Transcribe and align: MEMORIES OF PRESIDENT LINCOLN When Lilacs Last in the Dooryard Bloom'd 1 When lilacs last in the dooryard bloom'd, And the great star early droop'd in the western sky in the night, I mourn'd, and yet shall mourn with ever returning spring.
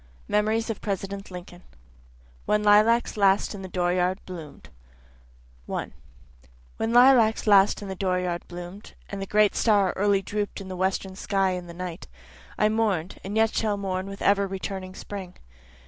MEMORIES 0.27 0.71
OF 0.71 0.81
PRESIDENT 0.81 1.29
LINCOLN 1.29 1.61
When 2.47 2.63
Lilacs 2.63 3.17
Last 3.17 3.53
in 3.53 3.61
the 3.61 3.67
Dooryard 3.69 4.17
Bloom'd 4.25 4.69
1 5.67 5.93
When 6.77 6.91
lilacs 6.91 7.45
last 7.45 7.83
in 7.83 7.87
the 7.87 7.93
dooryard 7.95 8.47
bloom'd, 8.47 8.95
And 9.11 9.21
the 9.21 9.27
great 9.27 9.55
star 9.55 9.93
early 9.95 10.23
droop'd 10.23 10.59
in 10.59 10.69
the 10.69 10.75
western 10.75 11.15
sky 11.15 11.51
in 11.51 11.67
the 11.67 11.75
night, 11.75 12.07
I 12.57 12.67
mourn'd, 12.67 13.19
and 13.23 13.37
yet 13.37 13.53
shall 13.55 13.77
mourn 13.77 14.07
with 14.07 14.23
ever 14.23 14.47
returning 14.47 14.95
spring. 14.95 15.35